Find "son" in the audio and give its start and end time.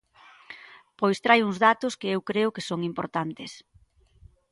2.69-2.79